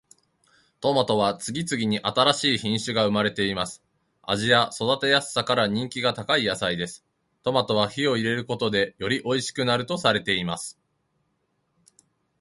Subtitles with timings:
[0.79, 3.83] トマトは次々に新しい品種が生まれています。
[4.23, 7.05] 味や育てやすさから人気が高い野菜です。
[7.43, 10.79] トマトは火を入れることでよりおいしくなるとされています。